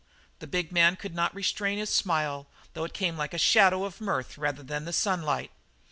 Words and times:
The 0.39 0.47
big 0.47 0.71
man 0.71 0.95
could 0.95 1.13
not 1.13 1.35
restrain 1.35 1.77
his 1.77 1.91
smile, 1.91 2.47
though 2.73 2.85
it 2.85 2.91
came 2.93 3.17
like 3.19 3.35
a 3.35 3.37
shadow 3.37 3.83
of 3.83 4.01
mirth 4.01 4.35
rather 4.35 4.63
than 4.63 4.85
the 4.85 4.93
sunlight. 4.93 5.51